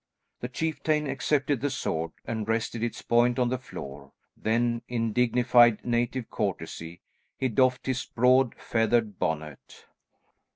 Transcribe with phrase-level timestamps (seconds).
[0.39, 5.85] The chieftain accepted the sword and rested its point on the floor, then in dignified
[5.85, 7.01] native courtesy,
[7.37, 9.85] he doffed his broad, feathered bonnet.